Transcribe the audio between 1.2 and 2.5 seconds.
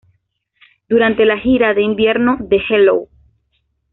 la gira de invierno